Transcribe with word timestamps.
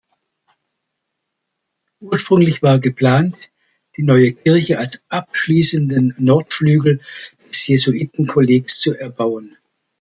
Ursprünglich 2.01 2.63
war 2.63 2.79
geplant 2.79 3.51
die 3.97 4.01
neue 4.01 4.33
Kirche 4.33 4.79
als 4.79 5.03
abschließenden 5.09 6.15
Nordflügel 6.17 7.01
des 7.51 7.67
Jesuitenkollegs 7.67 8.79
zu 8.79 8.95
erbauen. 8.97 9.57